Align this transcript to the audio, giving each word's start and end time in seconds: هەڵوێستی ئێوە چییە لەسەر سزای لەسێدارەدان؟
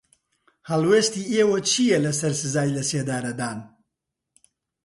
هەڵوێستی 0.69 1.29
ئێوە 1.33 1.59
چییە 1.69 1.97
لەسەر 2.05 2.33
سزای 2.41 2.73
لەسێدارەدان؟ 2.77 3.59